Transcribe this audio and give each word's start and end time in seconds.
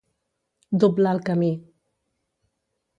Doblar 0.85 1.13
el 1.17 1.23
camí. 1.29 1.53